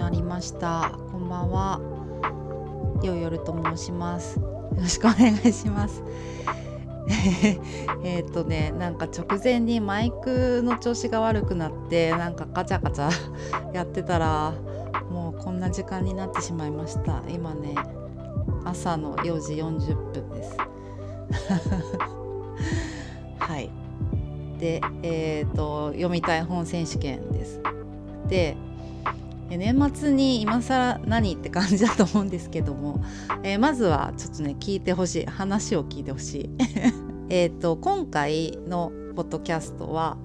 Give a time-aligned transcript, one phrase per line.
[0.00, 0.98] まりました。
[1.12, 1.78] こんばんは。
[3.02, 4.40] ようよると申します。
[4.40, 6.02] よろしくお願いします。
[8.02, 13.10] えっとねなんか直前にマイクの調子が悪くなってなんかガチャガチャ
[13.74, 14.54] やってたら
[15.10, 17.22] もうこんな時間になってしまいました。
[17.28, 17.74] 今ね
[18.64, 20.56] 朝の4時40分です。
[23.38, 23.70] はい。
[24.58, 27.60] でえっ、ー、と読みたい本選手権です。
[28.28, 28.56] で
[29.56, 33.02] 年末に今更何って感じだと思うんですけども、
[33.42, 35.26] えー、まずはちょっとね聞いてほしい。
[35.26, 36.50] 話を聞いてほしい。
[37.30, 40.16] えと今回のポッドキャストは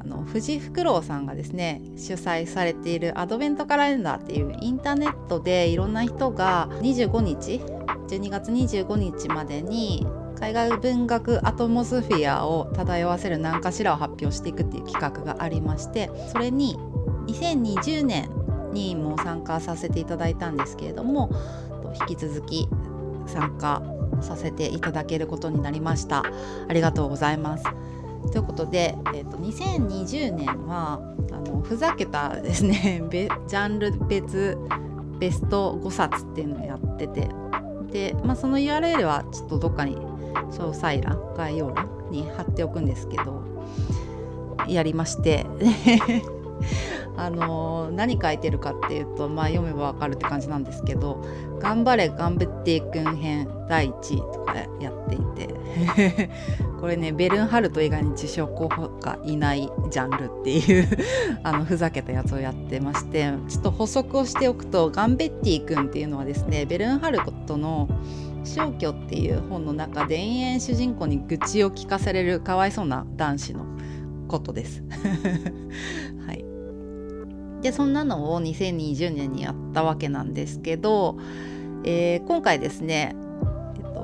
[0.00, 7.60] あの藤フクロウさんがですね主催されているアドベントカレンダーっていうインターネットでいろんな人が25日
[8.08, 10.06] 12月25日までに
[10.38, 16.76] 海外文学アトモスフィアを漂わせる何かしらを発表していくっていう企画がありましてそれに
[17.26, 18.30] 2020年
[18.72, 21.30] にも参加させていただいたんですけれども
[22.08, 22.68] 引き続き
[23.26, 23.82] 参加
[24.20, 26.22] させていただけることになりました。
[26.68, 27.64] ありがとうございます。
[28.32, 31.00] ということで、えーと、2020年は
[31.32, 34.58] あのふざけたですね ジャンル別
[35.18, 37.28] ベスト5冊っていうのをやってて
[37.90, 39.96] で、まあ、その URL はちょっとどっかに
[40.50, 43.42] 詳細欄概要欄に貼っておくんですけど
[44.68, 45.46] やりまして
[47.16, 51.24] あの何書いてるかっていうとまあ読めばわかるって感じなんですけど
[51.60, 56.30] 「頑張れ頑張っていくん編第1位」とかやっていて
[56.80, 60.88] これねベルンハルト以外に受賞候補がいないジャンルっていう
[61.42, 67.88] あのふざけたやつをやってましてちょっと補足をしておくとガンベッティ君っていうのはですねベルンハルトの
[68.44, 73.64] 「消去」っていう本の中で延々主人公に愚痴を聞かされるかわいそうな男子の
[74.28, 74.82] ことです。
[76.26, 76.45] はい
[77.66, 81.18] でそんなのを2020年にやったわけなんですけど、
[81.82, 83.16] えー、今回ですね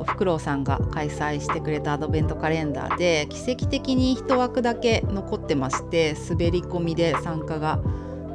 [0.04, 7.78] フクロウさんが開催してくれたアドベントカレンダーで奇跡的に1枠だけ残ってまして滑り込みで参加が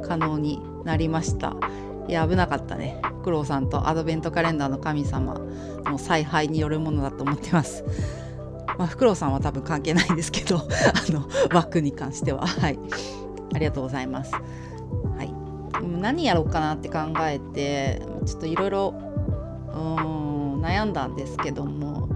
[0.06, 1.54] 可能になりました。
[2.08, 2.98] いや危なかったね。
[3.02, 5.38] フクロウさんとアドベントカレンダーの神様
[5.84, 7.84] の采配によるものだと思ってます。
[8.78, 12.46] まあ、フクロウさんは多分関係ないんですけど あの枠に関しては。
[12.46, 12.78] はい。
[13.54, 14.32] ありがとうございます。
[15.16, 15.32] はい。
[16.00, 18.94] 何やろうかなって考えてちょっといろいろ
[20.62, 22.06] 悩んだんですけども、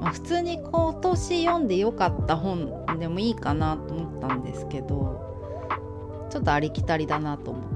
[0.00, 7.74] まあ、普通に今年読んでよかった本でもいいかなと思ったんですけどちょっとありきたりだなと思って。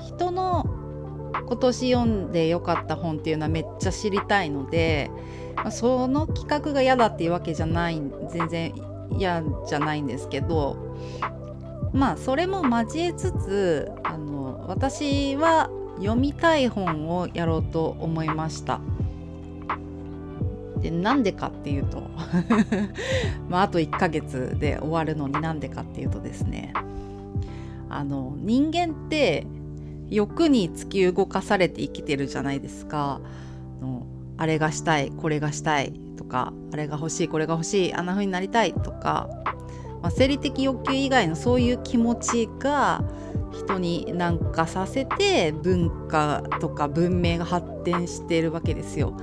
[0.00, 0.66] 人の
[1.46, 5.10] 今年読んでよかった本っていうのはめっちゃ知りたいので、
[5.56, 8.00] まあ、その企画が嫌だっていうわけじゃない
[8.30, 8.74] 全然
[9.16, 10.76] 嫌じゃないんですけど
[11.94, 18.80] まあそれも交えつつあの私は読みたい本をやろうと思いました。
[20.80, 22.02] でなんでかっていうと
[23.48, 26.74] まあ、あと1ヶ月で終わるのになんでかっていうとですね
[27.88, 29.46] あの人間って
[30.10, 33.20] 欲に突き動かされて生きてるじゃないですか。
[34.36, 39.28] あれがしたいこれがしたいとかあれが欲しいこれが欲しいあんな風になりたいとか、
[40.04, 43.02] まあ、生理的欲求以外のそういう気持ちが
[43.54, 49.16] 人になんかさせて文化とか文明が発展しているわけですよ。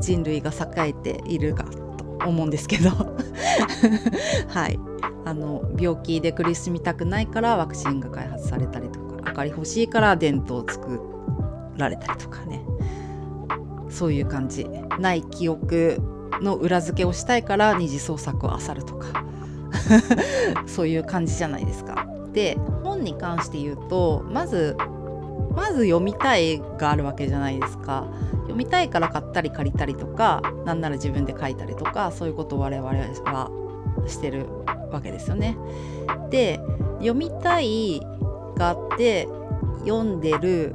[0.00, 2.88] 人類が栄えているがと思うんですけど。
[4.48, 4.80] はい。
[5.26, 11.02] あの病気で苦しみたくないからワクチンが開発されたりとか明かり欲しいから伝統を作
[11.76, 12.64] られたりとかね。
[13.90, 14.66] そういう感じ。
[14.98, 16.00] ない記憶
[16.40, 19.28] の裏付けをしたいから二次創作を漁るとか。
[20.66, 22.06] そういう感じじゃないですか。
[22.32, 24.76] で本に関して言うとまず
[25.54, 28.06] まず読みたいがあるわけじゃないですか。
[28.42, 33.50] 読みたいから買ったり借りたりとかなんなら自分で書いたりとかそういうことを我々は
[34.06, 34.46] してる
[34.90, 35.56] わけですよね。
[36.30, 36.60] で
[36.98, 38.00] 読みたい
[38.56, 39.28] があって
[39.84, 40.74] 読んでる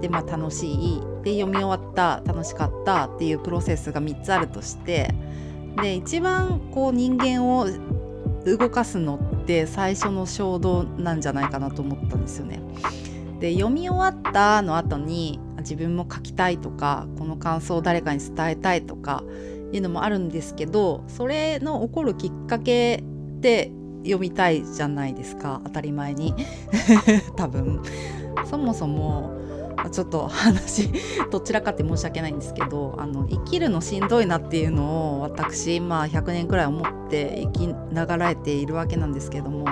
[0.00, 5.12] でまあ楽しいで読み終わった楽しかったっていうプロセスが3つあるとして
[5.82, 7.66] で一番こう人間を
[8.44, 12.60] 動かすのって最初の衝動なんじゃないかなと思ったんですよね。
[13.40, 19.22] で読み終わったの後に自分も書きたいとかこの感想を誰かに伝えたいとか
[19.72, 22.96] いうのもあるんですけどそれの起こるきっかけ
[23.36, 23.70] って
[24.02, 25.60] 読みたいじゃないですか。
[25.64, 26.34] 当たり前に。
[27.36, 27.82] 多分。
[28.44, 29.37] そもそも
[29.90, 30.90] ちょっと話
[31.30, 39.66] どちらかって申し訳ないんですけどあの生きるのしんどいなっていうのを私、まあ、100年くらい思って生きながらえているわけなんですけども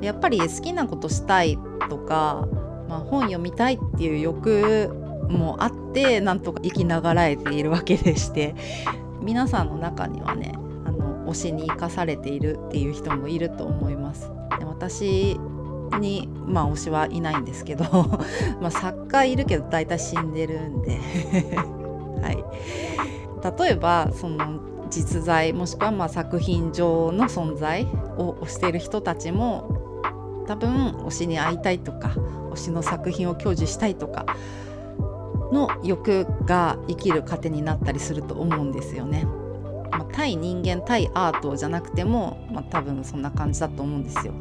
[0.00, 1.58] やっぱり好きなことしたい
[1.88, 2.48] とか、
[2.88, 4.90] まあ、本読みたいっていう欲
[5.28, 8.54] もあってなんとか生きながらえているわけでして
[9.20, 10.52] 皆さんの中にはね
[10.84, 14.30] あの推しに生かされているっていう人もいると思います。
[14.58, 15.38] で私
[15.98, 17.84] にまあ推しはいないんですけど
[18.60, 18.70] まあ
[19.10, 21.00] 作家いるけど大体死んでるんで
[22.22, 27.86] はい、例えばその実在もしくはまあ作品上の存在
[28.18, 29.64] を推している人たちも
[30.46, 30.70] 多分
[31.06, 32.10] 推しに会いたいとか
[32.52, 34.26] 推しの作品を享受したいとか
[35.52, 39.26] の欲が生きる糧になったりすると思うんですよね。
[39.90, 44.32] まあ、対人間対アートじゃなくても、まあ、多分そんな感じだと思うんですよ。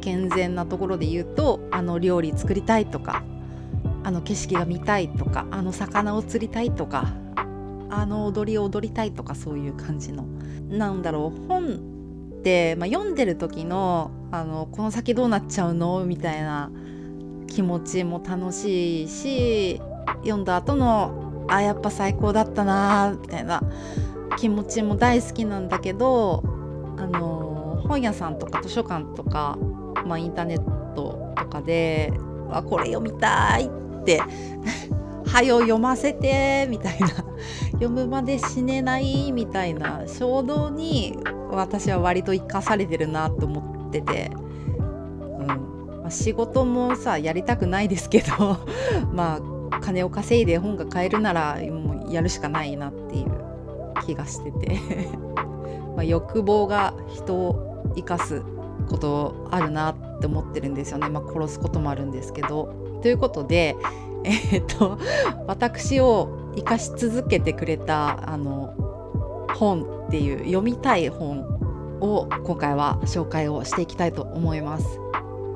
[0.00, 3.22] 健全なところで言うとあの料理作りたいとか
[4.04, 7.14] あの景色が見たいとかあの魚を釣りたいとか
[7.90, 10.26] あの踊りを踊りたいとかそういう感じの。
[10.68, 16.04] なんだろう本って、まあ、読んでる時のあのこの先どうなっちゃうの？
[16.04, 16.70] みたいな
[17.46, 19.80] 気持ちも楽しいし
[20.22, 23.62] 読んだ後のあやっぱ最高だったなみたいな
[24.38, 26.42] 気持ちも大好きなんだけど
[26.96, 29.58] あの本屋さんとか図書館とか
[30.04, 32.12] まあ、インターネットとかで
[32.50, 33.72] 「あこれ読みたい」って
[35.26, 37.08] 「はよ読ませて」みたいな。
[37.72, 40.02] 読むまで死ねないみたいな。
[40.06, 41.18] 衝動に
[41.50, 44.30] 私は割と生かされてるなと思ってて、
[45.38, 45.46] うん。
[45.46, 48.58] まあ、仕事もさやりたくないですけど
[49.12, 49.40] ま
[49.72, 53.26] あ金を稼いで本が買えるならもうやるしかないなっていう
[54.06, 54.78] 気がしてて。
[55.96, 58.42] ま欲望が人を生かす
[58.88, 62.83] ことあるなって思ってるんですよね、まあ、殺すこともあるんですけど。
[63.04, 63.76] ということで、
[64.24, 64.98] えー、っと
[65.46, 68.72] 私を生かし続けてくれたあの
[69.54, 71.40] 本っていう読みたい本
[72.00, 74.98] を今回は紹介をしていきたいと思います。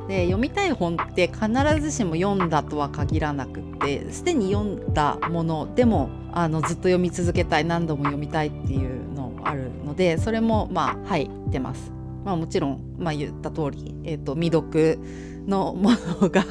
[0.08, 1.48] で読みたい本って必
[1.80, 11.97] ずしも読んだとは限らなくってすでに読んだものでもあのずっと読み続けたい何度も読みたいっていうのあるのでそれもまあ入ってます。
[12.28, 14.98] まあ、もちろん、まあ、言った通り、えーと、未読
[15.46, 16.44] のものが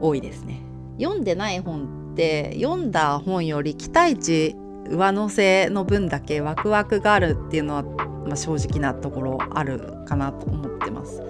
[0.00, 0.62] 多いですね。
[0.98, 4.56] 読んでない本って読んだ本より期待値
[4.88, 11.22] 上乗せの分だけワクワクがあるっていうのは、まあ、正直なところあるかなと思ってます。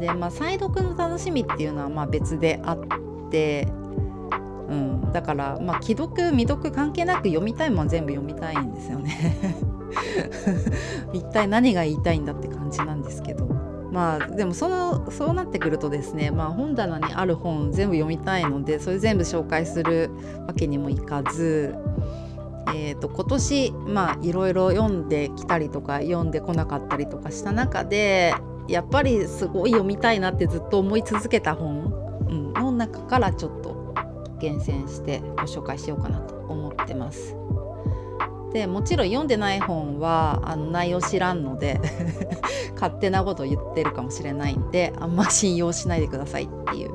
[0.00, 2.80] でまあ再読の楽しみっていうのはまあ別であっ
[3.30, 3.68] て、
[4.68, 9.54] うん、だからまあ既読未読関係なく読みたいもん全部読みたいんですよね。
[11.12, 13.46] 一体何が言いたいんだって感じなんですけど
[13.92, 20.10] まあでもそのそうなってくるとですね、まあ、本棚にある本全部読みたいのでそれ全部紹介する
[20.46, 21.76] わけにもいかず、
[22.74, 28.34] えーと、今年まあいろいろ読んできたりとか読んでこなかったりとかした中で
[28.66, 31.84] やっぱりすごい読みたいなってずっと思い続けた本、
[32.28, 33.94] うん、の中からちょっと
[34.40, 37.36] 厳選してご紹介しようかなと思ってます。
[38.54, 41.80] でもちろん読んでない本はあの内容知らんので
[42.74, 46.90] 勝手なこと言ってるかもしれないんであんま信用しないでくださいっていう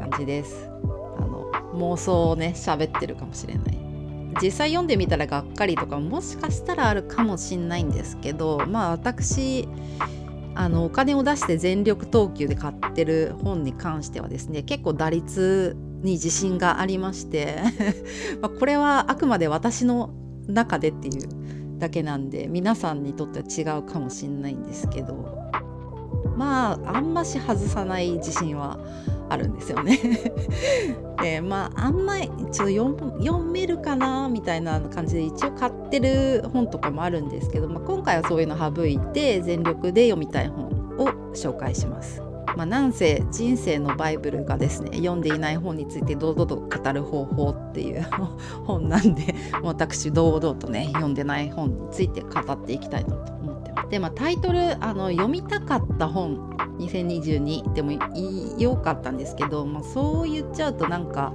[0.00, 0.68] 感じです。
[1.16, 1.46] あの
[1.76, 3.78] 妄想をね喋ってるかもしれない。
[4.42, 9.68] 実際読んでみたらがっかりとかもしかしたらあるかもしんないんですけどまあ私
[10.54, 17.58] あのお金を出して全力投球で買ってる本に関してはですね結構打率に自信がありまして
[18.42, 20.10] まこれはあくまで私の
[20.48, 25.14] 中でっていうだけなんで皆さんにとっては違うかもしんないんですけど
[26.36, 28.78] まああんまし外さない自信は
[29.28, 29.98] あるんですよね
[31.20, 42.27] でまああんま一応読めるかなみたいな感じで一応買ってる本とかもあるんですけど、まあ、今回はそういうの省いて全力で読みたい本を紹介します。
[42.56, 48.06] まあ、なんせ人生のバイブルがですね読んでいない本について堂々と語る方法っていう
[48.64, 53.88] 本なんで私堂々とね読んでない本について語っていきたいなと思ってます。
[53.90, 57.92] でまあタイトルあの読みたかった本2022でも
[58.58, 61.32] よかったんですけど、まあ、そう言っちゃうとなんか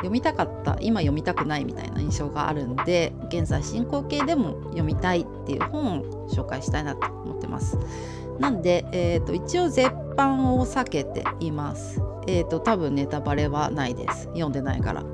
[0.00, 7.78] 読みたかった今読みたくないみたいな印象があるんで現在進行形でも読みたいっていう本を紹介したいなと思ってます。
[8.40, 12.00] なんで、えーと、一応絶版を避けています。
[12.26, 14.24] えーと、多分ネタバレはないです。
[14.28, 15.04] 読んでないから。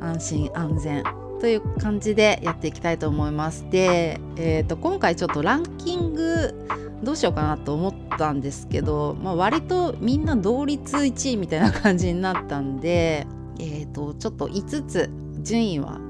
[0.00, 1.04] 安心安全
[1.40, 3.64] という感じでやっていきたいと思います。
[3.70, 6.54] で、えーと、今回ちょっとランキング
[7.02, 13.26] どうしようかなと思ったんですけど、まあ、割とみんな同率1位みたいな感じになったんで、
[13.60, 15.10] えー、とちょっと5つ
[15.42, 16.00] 順位は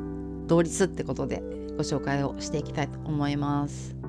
[0.46, 1.42] 同率ってことで
[1.76, 4.03] ご紹介をしていきたいと思います。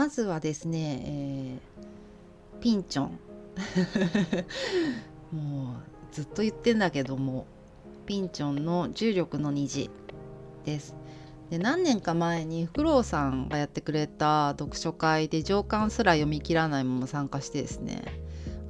[0.00, 3.18] まずはですね、えー、ピンチョン。
[5.30, 5.74] もう
[6.10, 7.44] ずっと言ってんだけども
[8.06, 9.90] ピンチョンの重力の虹
[10.64, 10.94] です。
[11.50, 18.02] で何年か前にフクロウさんがやってくれた読書会で上巻すら読み切らないまま参加してですね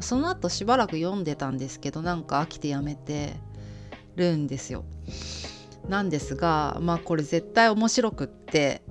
[0.00, 3.36] その後しばらく読んでたんですけどなんか飽きてやめて
[4.16, 4.82] るんですよ。
[5.88, 8.82] なんですがまあこれ絶対面白くって。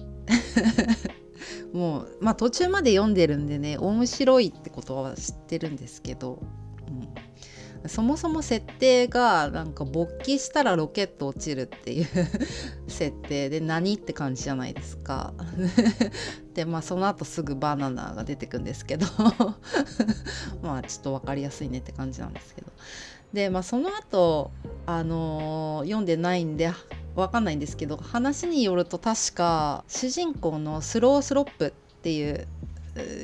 [1.73, 6.41] もうまあ途中まで読んでるんでね面白いってことは知ってるんですけど、
[7.83, 12.07] うん、そもそも設定がなんか勃起したらロケット落ちるっていう
[12.87, 15.33] 設定で何って感じじゃないですか。
[16.53, 19.05] でまあその後すぐバナナが出てくんですけど
[20.61, 22.71] まあちょっと分かりやすいねって感じなんですけど。
[23.31, 24.51] でまあその後
[24.87, 26.71] あのー、読んでないんで
[27.19, 32.47] わかんないんですけど話によると確か主人公のスロースロップっていう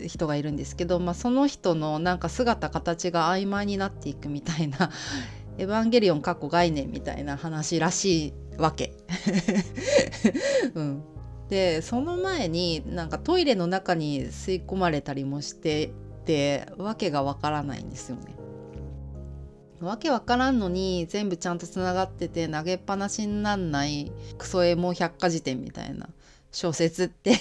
[0.08, 4.92] 人がいるんですけど、まあ、その人のなんか姿形が曖昧になっていくみたいな
[5.58, 8.94] 「エヴァンゲリオン」過去概念みたいな話らしいわけ。
[10.76, 11.04] うん、
[11.50, 15.92] でその前になんかトイレの中に吸い込まれたりもして
[16.26, 18.35] てわけがわからないんですよね。
[19.86, 26.10] わけわからんのに全部ちゃんとつながってて投げっぱなしになんないクソエモ百科事典みたいな
[26.52, 27.38] 小説って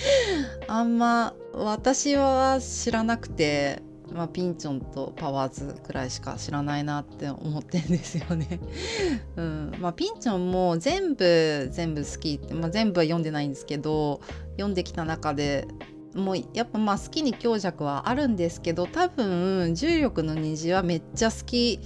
[0.66, 8.60] あんま私は知らなくて、まあ、ピンチョンとパワーズくらいしか知らないなって思ってんですよね。
[9.36, 14.20] うんまあ、ピンチョンも全部全部好きって、まあ、全部は読んでないんですけど
[14.52, 15.68] 読んできた中で
[16.16, 21.80] もうやっぱまあ好きに強弱はあるんですけど多分重力の虹はめっちゃ好き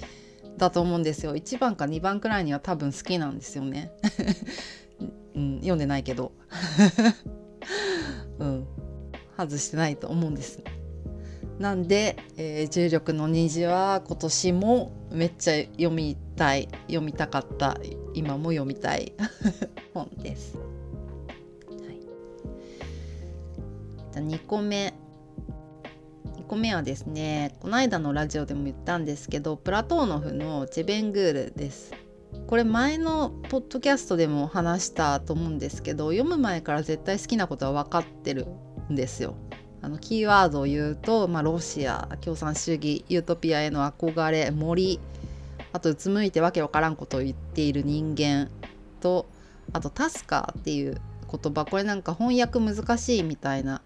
[0.56, 1.34] だと思うんですよ。
[1.34, 3.92] 1番か2番くらいには多分好きなんですよね、
[5.34, 6.32] うん、読んでないけど。
[8.38, 8.66] うん。
[9.36, 10.62] 外してないと思うんです。
[11.58, 16.68] なんで、えー、重力の虹は今年もめっちゃ読みたい。
[16.86, 17.78] 読みたかった。
[18.14, 19.12] 今も読みたい。
[19.94, 20.69] 本です。
[24.12, 24.94] じゃ2個目。
[26.36, 31.92] 2個目はですねこの間のラジオでも言ったんですけどプラトーノフのチェベングールです。
[32.46, 38.46] これ前のポッドキャストでも話したと思うんですけど読む前から絶対好きなことは分かってる
[38.90, 39.36] んですよ。
[39.82, 45.00] あのキーワードを言うと、まあ、ロシア共産主義ユートピアへの憧れ森
[45.72, 48.50] あとうつむいてわけわからんことを言っている人間
[49.00, 49.26] と
[49.72, 51.00] あとタスカーっていう
[51.30, 53.82] 言葉これなんか翻訳難しいみたいな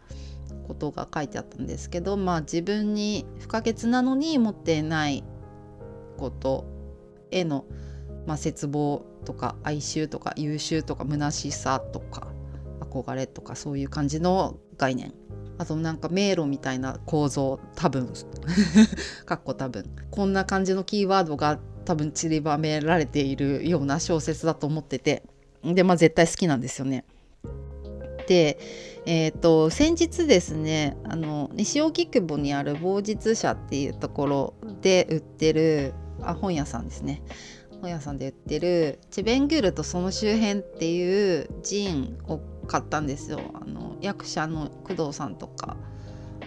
[0.66, 5.24] ことが書いてあったんですけどまあ自分に不可欠なのに持っていない
[6.16, 6.64] こと
[7.30, 7.66] への、
[8.26, 12.28] まあ、絶望とか哀愁とか優秀とか虚しさとか
[12.80, 15.12] 憧れとかそういう感じの概念。
[15.56, 18.08] あとなんか迷路みたいな構造多分。
[19.24, 19.84] かっこ多分。
[20.10, 25.22] こんな感じのキーワードが多分散りばめられているような小説だと思ってて。
[25.62, 27.04] でまあ絶対好きなんですよね。
[28.26, 28.58] で、
[29.06, 37.22] えーと、先日ですねあの西荻窪にある某日社っていうところで売ってるあ本屋さんですね。
[37.80, 43.40] 本屋さんで売ってるチェベングールとその周辺っていうジンを買ったんですよ。
[43.54, 45.76] あの役者の工藤さんとか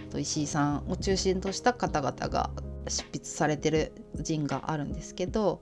[0.10, 2.50] と石井さんを中心とした方々が
[2.88, 5.62] 執筆されてるジンがあるんですけど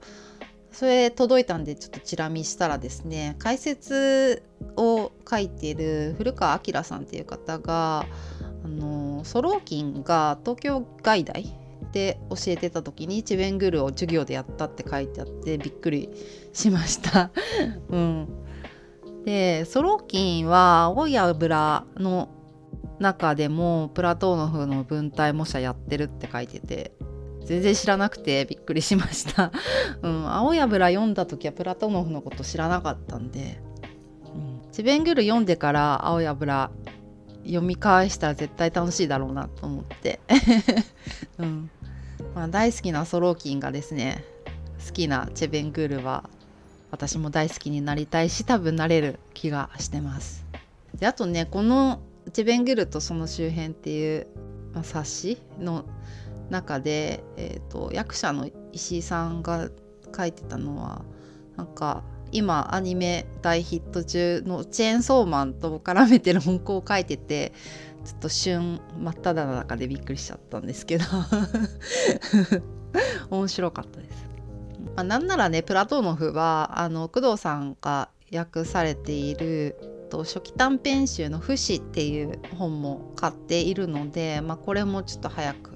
[0.76, 4.42] それ届いたんでちょっとチラ見したらですね解説
[4.76, 8.04] を書いている古川明さんっていう方が
[8.62, 11.46] あのソローキンが東京外大
[11.92, 16.10] で教えてた時にチベングルを授業でやったって書いてあってびっくり
[16.52, 17.30] しました。
[17.88, 18.28] うん、
[19.24, 22.28] でソローキンは青い油の
[22.98, 26.92] 中でもプラトーノフの文体模写やってるって書いてて
[27.46, 29.52] 全然知らなくてびっくりしました。
[30.02, 33.60] うん、青い油読んだ時はプラトノフのこと知らなかったんで、
[34.34, 34.38] う
[34.68, 36.70] ん、チベングル読んでから青い油
[37.44, 40.18] 読み返したら絶対楽しいだろうなと思って、
[41.38, 41.70] うん
[42.34, 44.24] まあ、大好きなソローキンがですね
[44.84, 46.28] 好きなチェベングールは
[46.90, 50.44] 私も大好きになりたいし多分なれる気がしてます。
[50.98, 52.00] であとねこの
[52.32, 54.26] チェベングールとその周辺っていう、
[54.74, 55.84] まあ、冊子の
[56.50, 59.68] 中で、えーと、役者の石井さんが
[60.16, 61.04] 書いてたのは
[61.56, 67.52] なんか今アニメ大ヒット中のチェーンソーマンと絡めてる文句を書いてて
[68.04, 71.04] ちょっと旬真っ只中でびっくりしちゃったんですけど
[73.30, 74.26] 面白かったです。
[74.94, 79.76] まあ、なんならねプラトーノフはあの工藤さんが訳されている
[80.08, 85.75] と初期短編集の「不死」っていう本も買っているので、まあ、これもちょっと早く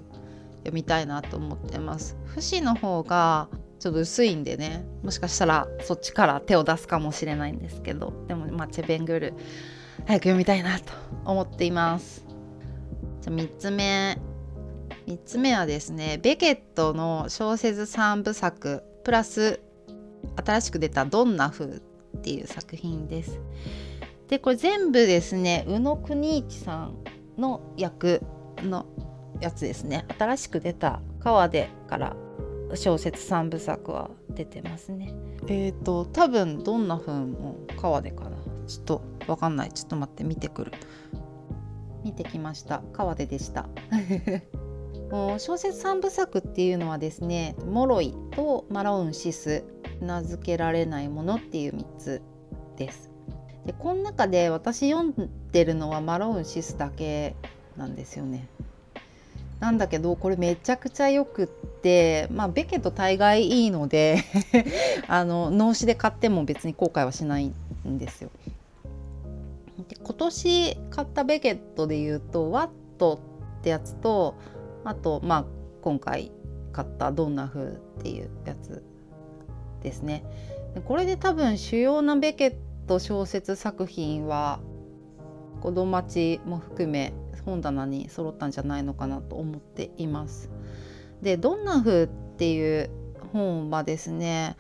[0.61, 2.17] 読みたいなと思ってます。
[2.25, 3.49] 不死の方が
[3.79, 9.35] ちょっと薄いんでねもしかしたらそっちから手を出すかもしれないんですけどでもまあチェベングル
[10.07, 10.93] 早く読みたいなと
[11.25, 12.25] 思っています。
[13.23, 14.19] じゃあ3つ目。
[15.07, 19.61] 3つ目はですねベケットの小説3部作プラス
[20.37, 21.67] 新しく出た「どんな風」
[22.17, 23.41] っていう作品です。
[24.29, 27.05] でこれ全部ですね宇野邦一さん
[27.37, 28.23] の役
[28.59, 28.87] の
[29.41, 30.05] やつですね。
[30.19, 32.17] 新しく出た川でから
[32.75, 35.15] 小説3部作は出てますね。
[35.49, 38.37] えっ、ー、と多分どんな風も川でかな。
[38.67, 39.73] ちょっとわかんない。
[39.73, 40.73] ちょっと待って見てくる。
[42.05, 42.83] 見てきました。
[42.93, 43.69] 川ででした。
[45.11, 49.65] もう小説3部作っていうのはですね「モロイ」と「マロウンシス」
[50.01, 52.23] 名付けられないものっていう3つ
[52.77, 53.11] です。
[53.67, 57.37] でこの中で私読んでるのはマロウンシスだけ
[57.77, 58.49] なんですよね
[59.61, 64.25] なんだけどこれめちゃくちゃよくってまあベケと大概いいので
[65.07, 67.53] あの脳死で買っても別に後悔はしない
[67.87, 68.31] んですよ。
[69.89, 73.21] で今年買ったベケットで言うとワット
[73.61, 74.35] ってやつと
[74.85, 75.45] あとまあ
[75.83, 76.33] 今回
[76.73, 78.83] 買ったドンナフっていうやつ
[79.83, 80.25] ですね。
[80.87, 82.55] これで多分主要なベケッ
[82.87, 84.61] ト小説作品は
[85.61, 87.13] 子供町も含め
[87.45, 90.51] 本棚に揃ったんじゃないのかなと思っています。
[91.23, 92.91] で「どんな風」っていう
[93.33, 94.57] 本はですね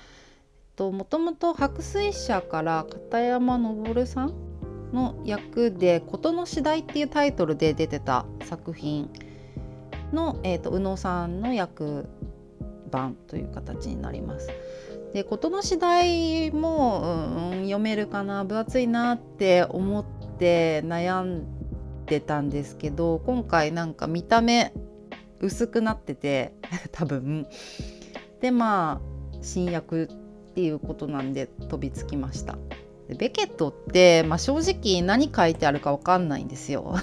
[0.79, 4.33] もともと白水社から片山昇さん
[4.93, 9.11] の役で「事の次第」っていうタイトルで出てた作品
[10.13, 12.09] の、えーと、宇野さんの役
[12.91, 14.49] 版という形になります。
[15.13, 20.05] で事の次第も、うん、読めるかな分厚いなって思っ
[20.39, 21.60] て悩ん
[22.11, 24.75] てたんですけど今回なんか見た目
[25.41, 26.53] 薄くなってて
[26.91, 27.47] 多分。
[28.41, 30.09] でまあ新薬
[30.51, 32.59] っていうことなんで飛びつきました。
[33.09, 36.97] でベケットって、まあ、正直何書いてあるか分かんないんですよ。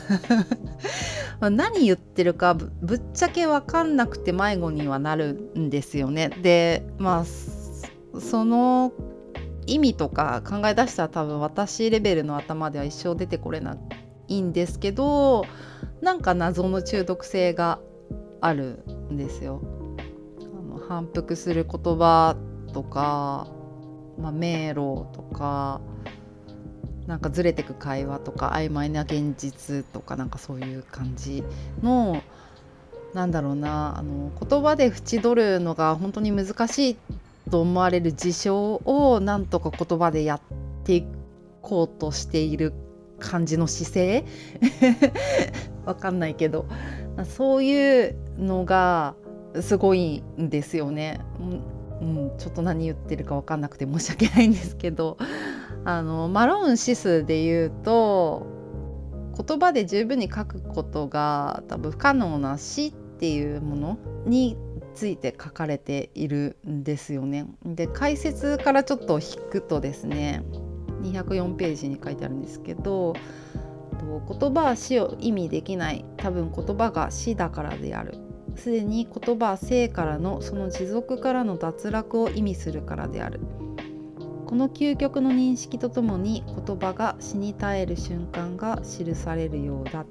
[1.40, 6.30] 何言ってるかぶっちゃけ分かんなくて迷子にはなるんですよね。
[6.42, 8.92] でまあその
[9.68, 13.78] 意味とか考え出したら多分私レベルの頭では一生出てこれな
[14.28, 15.46] いんですけど
[16.02, 17.80] なんか謎の中毒性が
[18.42, 19.62] あるんですよ。
[20.40, 22.36] あの反復する言葉
[22.74, 23.48] とか、
[24.20, 25.82] まあ、迷路とか
[27.08, 31.44] なんかずれてく会話とか曖昧な現実とかなんかそういう感じ
[31.82, 32.22] の
[33.14, 36.98] なんだろうなあの言葉で縁取るのが本当に難しい
[37.50, 40.42] と思われる事象をなんとか言葉でやっ
[40.84, 41.08] てい
[41.62, 42.74] こうとしている
[43.20, 44.26] 感じの姿勢？
[45.86, 46.66] わかんないけど
[47.24, 49.16] そういうのが
[49.62, 51.22] すごいんですよね。
[52.02, 55.18] うん、ちょっと何言ってるか分かんなくて申し訳ないんですけど
[55.84, 58.46] あのマローン指数で言うと
[59.36, 64.58] 言葉で十分に書くことが多分不可能な死っていうものに
[64.94, 67.46] ついて書かれているんですよね。
[67.66, 70.44] で解説からちょっと引くとですね
[71.02, 73.14] 204ページに書いてあるんですけど
[74.00, 78.16] 言葉は死を意味できない多分言葉が死だからである。
[78.56, 83.40] すでに言葉は生からのその持続からの脱落を意味するからである。
[84.46, 90.06] この究極の認識とともに言葉が死に絶える瞬間が記されるようだっ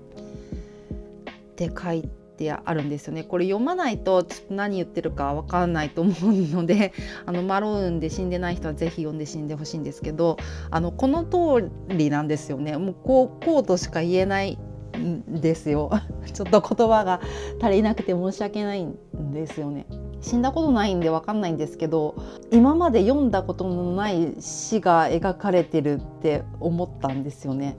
[1.56, 3.24] て書いってあるんですよね。
[3.24, 6.92] これ読まないとちょっと何言ってるか分かんないと思うので
[7.24, 10.36] あのマローンで死んでない人は是非読んで死んでほしいんですけど
[10.70, 12.76] あのこの通りなんですよね。
[12.76, 14.58] もうこうこうとしか言えない
[14.98, 15.90] んですよ。
[16.32, 17.20] ちょっと言葉が
[17.60, 18.96] 足りなくて申し訳ないん
[19.32, 19.86] ですよね。
[20.20, 22.16] 死んだことないんで分かんないんですけど
[22.50, 27.78] 今まで読んだことのない死が描かれてるって思ったんですよね。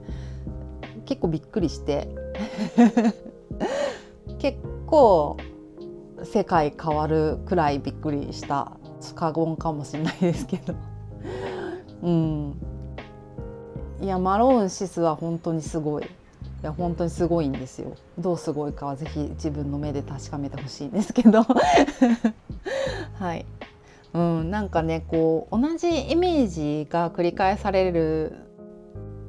[1.04, 2.08] 結構びっくりして。
[4.38, 5.36] 結構
[6.24, 8.72] 世界変わるくらいびっくりした
[9.14, 10.74] 過言かもしれないですけど。
[12.02, 12.54] うん。
[14.00, 16.04] いやマローンシスは本当にすごい。
[16.04, 16.06] い
[16.62, 17.94] や本当にすごいんですよ。
[18.18, 21.44] どうすごいかはぜひ自分の目で確かめてほしいんですけど。
[23.18, 23.46] はい。
[24.14, 28.47] うん、なんかねこう同じイメージが繰り返される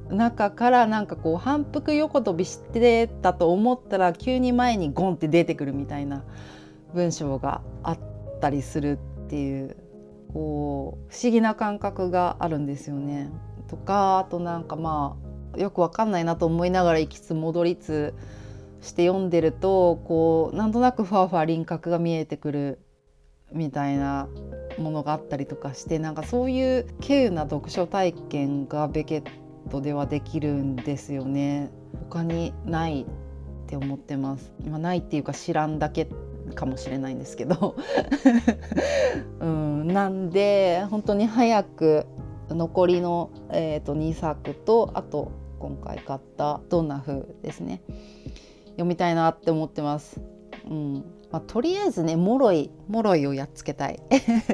[0.09, 6.23] 中からなんかこう反復横跳びしてたと思ったら急に前にゴンって出てくるみたいな
[6.93, 7.99] 文章があっ
[8.41, 9.77] たりするっていう
[10.33, 13.31] こう不思議な感覚があるんですよね。
[13.67, 15.17] とかあとなんかま
[15.55, 18.13] あよくわかんないなと思いながら行きつ戻りつ
[18.81, 22.79] して読んでるとこうなんとなくふわふわ輪郭が見えてくる
[23.51, 24.27] みたいな
[24.77, 29.23] ものがあったりとかしてなんかそういう稀有な読書体験がベケッ
[29.69, 31.71] トではできるんですよね。
[32.09, 33.05] 他にないっ
[33.67, 34.51] て思ってます。
[34.65, 36.07] 今ないっていうか知らんだけ
[36.55, 37.75] かもしれないんですけど、
[39.39, 42.05] うん、なんで本当に早く
[42.49, 47.81] 残りの、えーと、2作とあと今回買った「どんな風」ですね
[48.71, 50.21] 読みたいなって思ってます。
[50.69, 53.99] うんまあ、とりあえずねもろいもろいをやっつけたい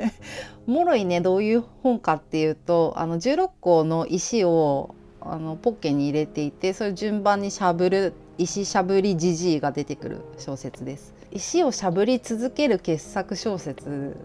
[0.65, 4.94] もろいねどういう本かっていうとあの16個の石を
[5.27, 11.13] あのポッケに入れていてそれ順番にしゃぶる石しゃぶりじじいが出てくる小説です。
[11.31, 14.15] 石をしゃぶり続ける傑作小説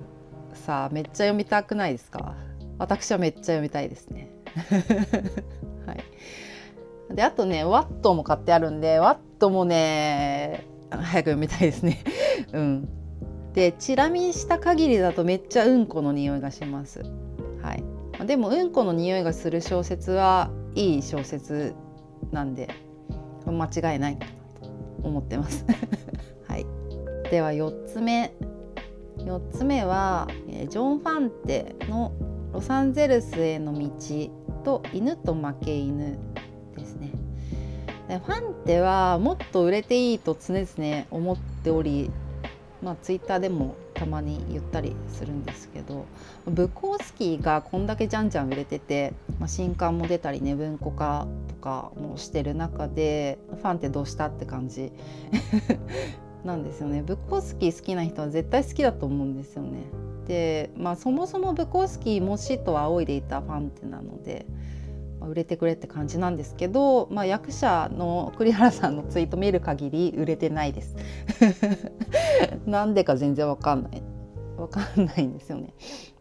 [0.52, 2.34] さあめっちゃ読みたくないですか？
[2.78, 4.30] 私はめっちゃ読みたいですね。
[5.86, 7.14] はい。
[7.14, 11.98] であとねワットも買ってあるんでワットもね早く読みたいですね。
[12.52, 12.88] うん。
[13.54, 17.02] でチラ見した限りだとめっちゃうんこの匂いがします。
[17.62, 17.82] はい。
[18.26, 21.74] でもうんこの匂いがする小説はいい小説
[22.32, 22.68] なんで
[23.46, 24.26] 間違いないと
[25.02, 25.64] 思ってます。
[26.46, 26.66] はい。
[27.30, 28.32] では4つ目。
[29.18, 32.12] 4つ目はジョン・ファンテの
[32.52, 33.90] 「ロサンゼルスへの道」
[34.64, 36.18] と「犬と負け犬」
[36.76, 37.12] ですね。
[38.08, 42.10] ファンテはもっと売れていいと常々思っており
[42.82, 46.06] まあツイッターでもたまに言ったりするんですけど
[46.46, 54.92] ブコースキーがこんだけじゃんじゃん売れてて、まあ、新刊も出たりね文庫化とかもしてる中でファンってどうしたって感じ
[56.44, 59.84] なんですよねブコースキー好きな人は絶対好きだと思うんですよね。
[60.26, 64.46] でまあそもそもブコースキーも死と仰いでいたファンってなので。
[65.26, 70.96] 売れてくれって感じなんですけど、まあ、役者の栗原さんのツイート見る限り売れてないです。
[72.66, 74.02] なんでか全然わかんない。
[74.56, 75.74] わかんないんですよね。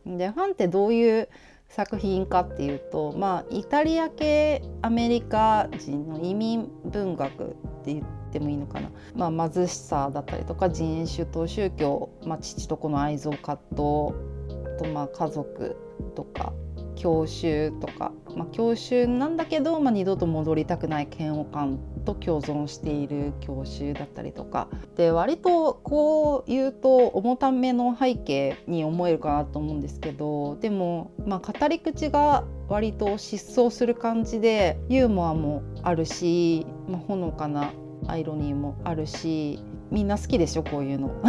[0.06, 1.30] でファンってどういう
[1.68, 7.48] 作品かっていうと、まあ、イタリア系アメリカ人の移民文学っ
[7.84, 15.78] て言ってもいいのかな、まあ、貧しさだったりとか人種と宗教、まあ、父と子の愛憎葛藤とまあ家族
[16.16, 16.54] とか
[17.00, 37.72] 郷愁とか、まあ、郷愁なんだけど、まあ、二度と戻りたくない嫌悪感と共存している郷愁だったりとかで割とこう言うと重ための背景に思えるかなと思うんですけどでも、まあ、語り口が割と疾走する感じでユーモアもあるし、まあ、ほのかな
[38.08, 41.10] アイロニーもあるしみんな好きでしょこういうの。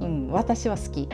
[0.00, 1.08] うん、私は好き。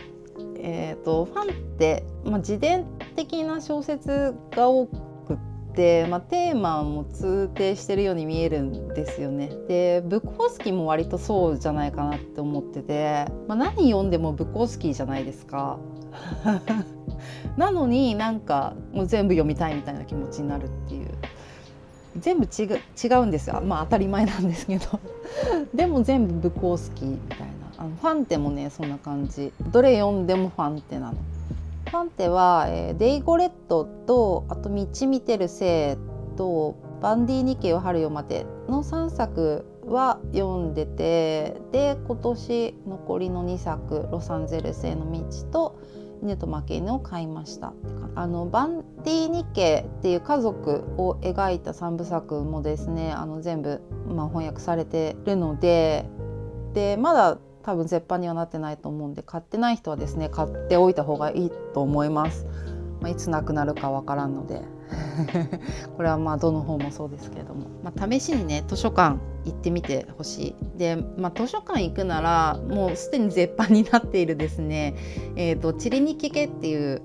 [0.67, 9.51] えーと、ファンって、まあ、自伝的な小説が多くって、まあ、テーマも通底してるように見えるんですよね。
[9.69, 15.79] でブコースキーも割とそうじゃないかなって思ってて、まあ、何読んでもブコースキーじゃないですか。
[17.59, 21.09] なのになんかもう全部読みたいみたいな気持ちになるっていう。
[22.17, 25.01] 全部違違うんですよまあ当たり前なんですけど
[25.75, 29.53] でも全部ブコースキーみたいなあのファンテもねそんな感じ。
[29.73, 31.19] どれ読んでもファンテなの。
[31.91, 45.79] ファンテは、えー、デイゴレットとあと道見てるせいとバンディニケを春よ待ての3作は読んでてで今年残りの2作ロサンゼルスへの道と
[46.23, 47.75] 犬と負け犬を買いました。
[48.15, 56.07] あのバンディニケっていう家族を描いた3部作もですねあの全部、まあ、翻訳されてるので
[56.73, 62.47] でまだ多分絶版にはなってないと思うんで買ってない人はですね買っておいた方がいいと思います。
[63.01, 64.63] まあ、いつなくなるかわからんので。
[65.97, 70.79] これはまあどの本もそうですけれども、まあ、試しにね図書館行ってみてほしい。
[70.79, 74.95] で、まあ、図書館行くならもうすでに絶版になっているですね
[75.37, 77.03] 「えーと、チリニキケ」っていう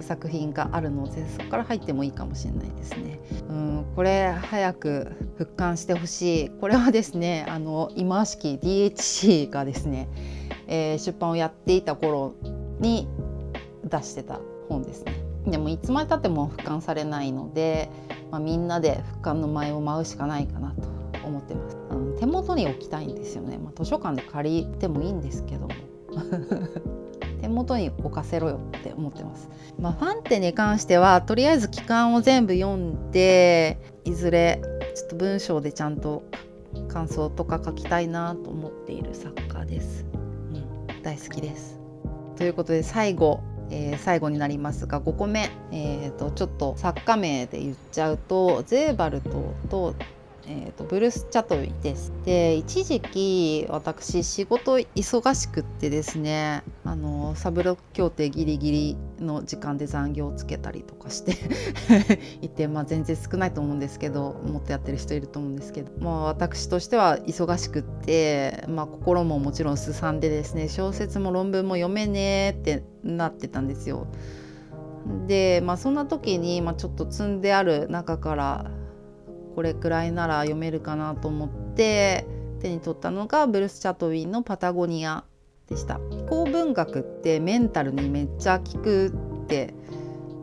[0.00, 3.20] 作品があるのでそこから入ってもいいかもしれないですね。
[3.48, 10.08] うんこれ早く復刊してほしいこれはですねあの今しき DHC がですね、
[10.66, 12.34] えー、出版をやっていた頃
[12.80, 13.08] に
[13.84, 15.14] 出してた本ですね。
[15.46, 17.90] でもいつまでたっても俯瞰されないので、
[18.30, 20.88] まあ、みんなで俯瞰の前を舞うしかないかなと
[21.24, 25.74] 思ってます、うん、手元に置きたいんですよね、まあ、図書館で借りてもいいんですけども
[27.48, 29.48] 手元に置かせろよって思ってます、
[29.80, 34.60] まあ、ファンテに関してはとりあえず期間を全部読んでいずれ
[34.94, 36.24] ちょっと文章でちゃんと
[36.88, 40.16] 感想とか書きたいなと思っている作家です、う
[40.58, 41.80] ん、大好きです。
[42.36, 49.94] ということで最後えー、最後になりますが5個目、えーと、ちょっと作家名で言っちゃうとゼーバルトと
[50.50, 52.10] えーと、ブルース・チャトウィです。
[52.24, 61.36] で一時期私仕事忙しくってですねあのサブロ協定ギリギリの時間で残業をつけたりとかして
[62.40, 74.06] いて、まあ、全然少ないと思うんですけどもっとやってる人いると思うんですけど、まあ、私としては忙しくって、まあ、心ももちろんすさんでですね小説も論文も読めねえってなってたんですよ。
[75.26, 78.70] で、まあ、そんな時に、まあ、ちょっと積んである中から
[79.58, 82.24] これくらいなら読めるかなと思って
[82.60, 85.24] 手に取ったのがブルース・チャトウィンの「パタゴニア」
[85.68, 85.98] でした。
[86.12, 89.74] 気候文学ってメンタルにめっちゃ効くって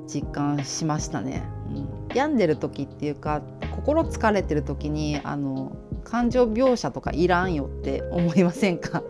[0.06, 9.02] 実感しましたね、うん、病んでる時っていうか心疲れてる時にあの感情描写とかいらんよって思いませんか？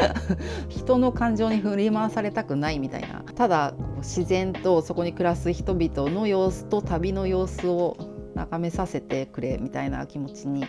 [0.70, 3.22] 人の感情に振り回されたくないみたいな。
[3.34, 10.64] ただ自然とそこに暮らす人々の様子と旅の様子を眺めさせてくれみたいな気持ちに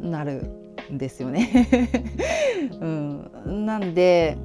[0.00, 0.50] なる
[0.92, 1.68] んですよね。
[2.80, 4.36] うん、なんで、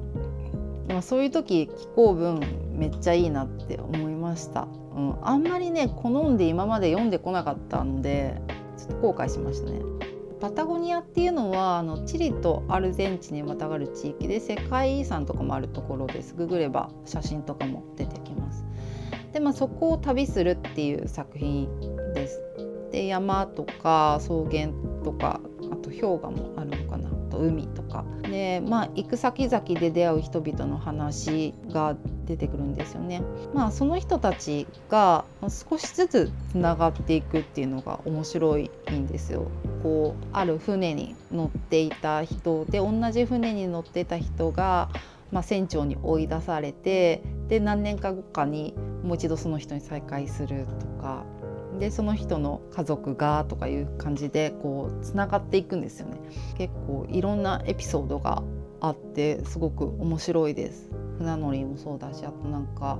[0.88, 2.40] まあ、そういう時気候文
[2.72, 4.66] めっちゃいいなって思いました。
[4.94, 8.40] うん、あんまりね好んで今まで読んでこなかったので
[8.76, 9.80] ちょっと後悔しましたね。
[10.40, 16.34] パタゴニアっていうのはあのチリとアルゼンチンにまたがる地域で世界遺産とかもあるところです。
[16.34, 18.64] ググれば写真とかも出てきます。
[19.32, 21.68] でまあそこを旅するっていう作品
[22.14, 22.40] です。
[22.90, 24.68] で山とか草原
[25.02, 25.40] とか
[25.72, 33.22] あと氷河もあるのかなと海とかでまあ行く先々で出会う人々の話が出てくるんですよね。
[33.52, 39.48] まあその人たちが少しずつつながっていくっていうのが面白いんですよ。
[39.82, 44.88] こうある船に乗っていた人で同じ船に乗ってた人が、
[45.30, 51.24] まあ、船長に追い出されてで何年か後かにもう一度その人に再会するとか
[51.78, 56.18] でその人の家族がとかいう感じでこうつながっていくんですよね。
[56.56, 58.42] 結構いろんなエピソードが
[58.80, 60.90] あってすごく面白いです。
[61.18, 62.98] 船乗りもそうだしあとなんか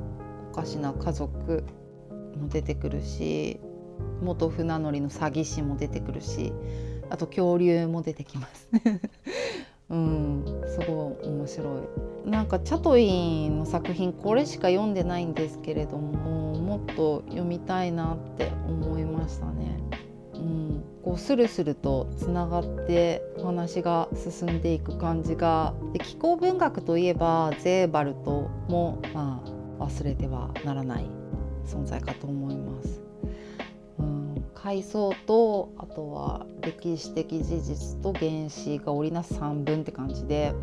[0.52, 1.64] おかしな家族
[2.36, 3.60] も出てくるし
[4.22, 6.52] 元船乗りの詐欺師も出てくるし
[7.10, 8.68] あと恐竜も出てきます。
[9.90, 11.64] うんすごい面白
[12.26, 19.78] いなんかチャトインの作品これしか読んでないんですけれどももっと読みたいなって思いましたね。
[20.34, 29.42] うん、こうスルスルとつながってお話が進んでいく感じがで気候文学といえばゼーバルトも、ま
[29.78, 31.06] あ、忘れてはならない
[31.66, 33.03] 存在かと思います。
[34.64, 40.54] 階層とあとは歴史的事実と原子が織りなす3文って感じで、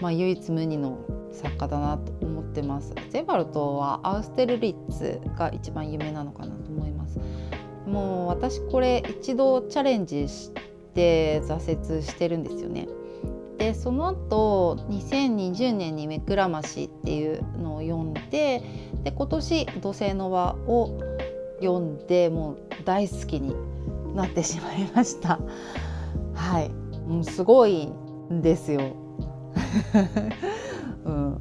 [0.00, 0.98] まあ、唯一無二の
[1.30, 2.92] 作家だなと思ってます。
[3.10, 7.20] ゼバルトはアウステルリッツが一番有名なのかなと思います。
[7.86, 10.50] もう私これ一度チャレンジし
[10.94, 12.88] て挫折してるんですよね。
[13.58, 18.64] でその後2020年に「目くらまし」っていうのを読んで
[19.04, 20.90] で今年「土星の輪」を
[21.60, 23.54] 読んでもう大好きに
[24.14, 25.38] なってしまいました。
[26.34, 26.70] はい、
[27.08, 27.86] もうすごい
[28.32, 28.80] んですよ。
[31.04, 31.40] うん、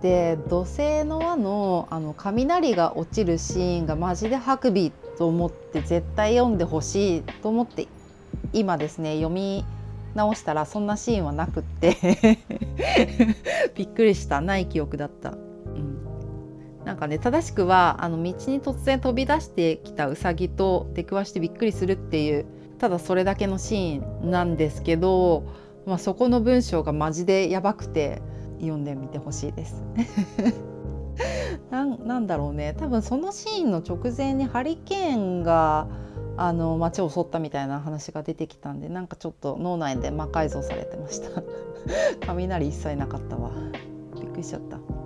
[0.00, 7.86] で土星の輪のあの雷が落ちるシーンがマジでハクビと思って絶対読んでほしいと思って
[8.52, 9.64] 今ですね読み
[10.14, 12.38] 直したらそんなシーンはなくって
[13.74, 15.34] びっくりしたない記憶だった。
[16.84, 22.46] なんかね正しくはあの道に突然飛び出してきたウサギと出くわしてびっくりするっていう
[22.78, 25.44] ただそれだけのシーンなんですけど、
[25.86, 28.20] まあ、そこの文章がマジでやばくて
[28.58, 29.82] 読んでみてほしいです。
[31.70, 35.86] なんだろうね多分そのシーンの直前にハリケーンが
[36.36, 41.42] あの街を襲ったみたいな話が出てきたんでなんかちょっと脳内で魔改造されてました
[42.26, 43.50] 雷一切なかったわ
[44.16, 45.03] びっくりしちゃった。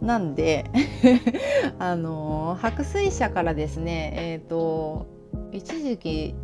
[0.00, 0.64] なんで
[1.78, 5.06] あの白水社からですねえっ、ー、と
[5.52, 6.34] 一時期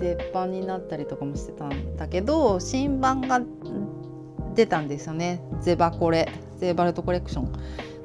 [0.00, 3.40] 絶版になったりとかもしてたんだけど新版が
[4.54, 7.52] 出たんですよねゼバコレゼーバルトコレクション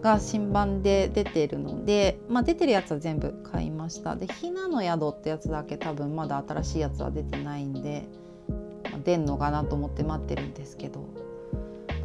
[0.02, 8.04] が新版で出てるので、まあ、出てるやつは全部買いましたで「ひなの宿」ってやつだけ多分まだ新しいやつは出てないんで、
[8.92, 11.06] まあ、出んのかなと思って待ってるんですけど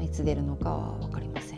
[0.00, 1.57] いつ出るのかは分かりません。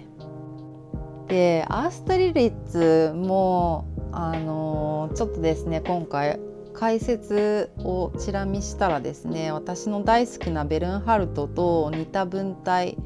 [1.31, 6.41] でアーストリリッツもあの、ちょっとですね今回
[6.75, 12.99] 解説をチラ見したらですね私の大好きなベルンハルトと似た文体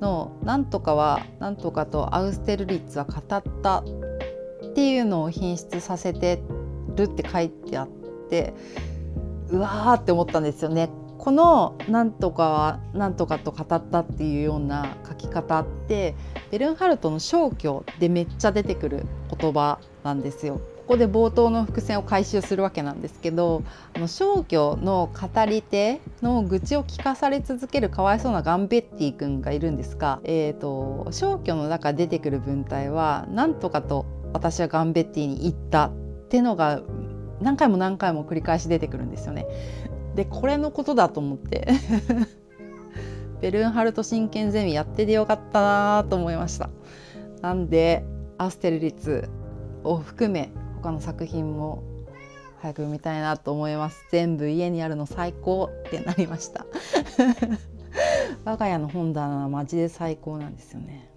[0.00, 3.84] の「なんとかはなんとかとアウステルリッツは語った」っ
[4.74, 6.40] ていうのを品質させて
[6.94, 7.88] るって書いてあっ
[8.28, 8.54] て
[9.48, 10.88] うわーって思ったんですよね。
[11.20, 16.14] この「なんとかはなんとかと語った」っていうような書き方って
[16.50, 19.04] ベルンハルトの消去でめっちゃ出てくる
[19.38, 20.54] 言葉なんですよ。
[20.54, 23.62] ここで冒頭の伏線を回収するわけなんですけど
[23.94, 35.92] あの消去の語り手の愚痴を聞かされ続けるかわいそうなガンベッティ君がいるんですが、えーと、消去の中出てくる文体はなんとかと私はガンベッティに言ったっ
[36.28, 36.80] てのが
[37.40, 39.46] 何回も何回も繰り返し出てくるんですよね。
[40.14, 41.68] でこれのことだと思って。
[43.40, 46.68] ベルンハルト真剣ゼミやっててよかったなと思いました。
[47.40, 48.04] なんで
[48.36, 49.30] アステルリツ
[49.82, 50.50] を含め
[50.82, 51.82] 他の作品も
[52.58, 54.06] 早く読みたいなと思います。
[54.10, 56.66] 全部家にあるの最高ってなりました。
[58.44, 61.09] 我が家の本棚はマジで最高なんですよね。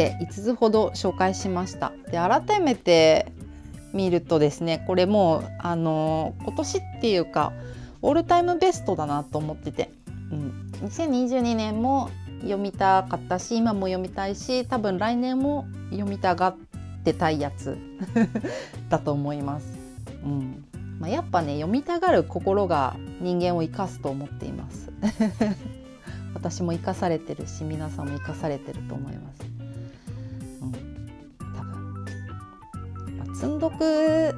[0.00, 1.92] で5つほど紹介しました。
[2.10, 3.26] で改めて
[3.92, 7.52] 見るとですねこれもうあの今年っていうか
[8.00, 9.90] オールタイムベストだなと思ってて、
[10.32, 12.08] うん、2022年も
[12.40, 16.56] 読みたかったし今も読みたいし多分来年も読みたがっ
[17.04, 17.76] てたいやつ
[18.88, 19.66] だと思います。
[20.24, 20.64] うん
[20.98, 24.90] まあ、やっぱね読みたがる心が人間を生かすと思っています。
[26.32, 29.49] 私も生かされてるし皆さんも生かされてると思います。
[33.40, 34.34] 積んどく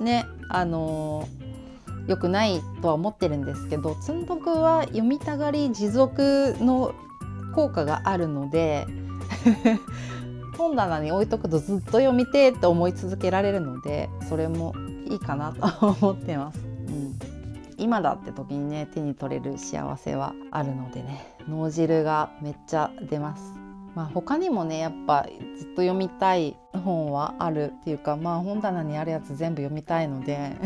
[0.00, 6.94] ねあのー、よくないとは思ってるんですけど積んどくは読みたがり持続の
[7.52, 8.86] 効果があるので
[10.56, 14.72] 本棚に置いとくとずっと読みてって思い続けられるのでそれも
[15.08, 16.60] いいかなと思ってます。
[16.60, 17.18] うん
[17.76, 23.63] 今だって時にね手に取れる幸せはあるのでね脳汁がめっちゃ出ます。
[23.94, 25.26] まあ、他にもねやっぱ
[25.56, 30.52] ずっと読みたい本はあるっていうかまあ本棚にあるやつ全部読みたいので。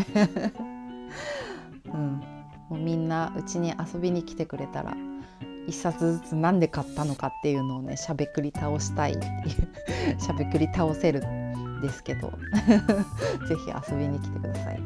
[1.87, 2.23] うん、
[2.69, 4.95] もうみんなうちに遊びに来てくれたら
[5.67, 9.13] 一冊ずつ何で買ったのかっていうのをねしゃべくり倒したい。
[9.13, 9.31] ってい
[10.17, 12.31] うしゃべくり倒せるんですけど。
[13.49, 14.83] 是非遊びに来てください。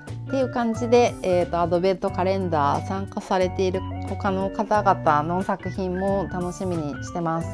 [0.26, 7.48] っていう感じで、えーと、アドベントカレンダー参加されている他の方々の作品も楽しみにしてます。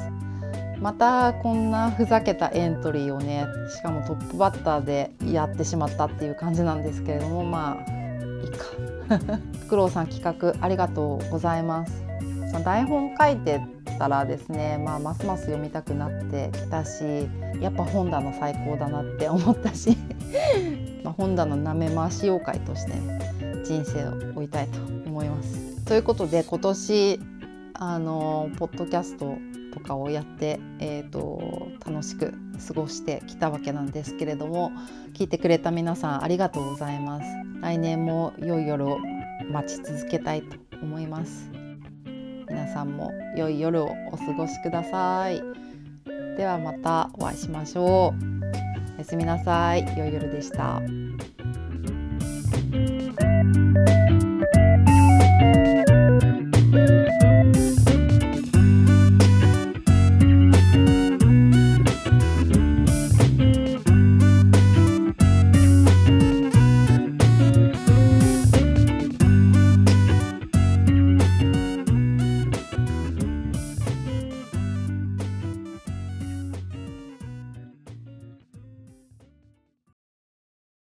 [0.81, 7.93] またこんなふざけたエントリーをねしかもトップバッターでやってしまったっていう感じなんですけれどもまあ
[8.43, 8.65] いいか
[9.59, 12.11] フ クロウさん企画ありがとうございます。
[12.65, 13.61] 台本書いて
[13.99, 17.29] たらですね、まあ、ますます読みたくなってきたし
[17.61, 19.97] やっぱ本棚最高だなって思ったし
[21.03, 22.93] まあ本棚なめ回し妖怪として、
[23.65, 25.85] 人生を追いたいと思います。
[25.85, 27.21] ということで今年
[27.75, 29.37] あのポッドキャスト
[29.73, 32.35] とかをやって、えーと、楽しく
[32.69, 34.73] 過ごしてきたわけなんですけれども
[35.15, 37.27] 聞いてくれた皆さんありがとうございます。
[37.61, 38.99] 来年も良い夜を
[39.51, 41.51] 待ち続けたいと思います。
[42.51, 45.41] 皆さんも良い夜をお過ごしください
[46.37, 48.70] ではまたお会いしましょう
[49.01, 49.97] おやすみなさい。
[49.97, 50.83] 良い夜でした。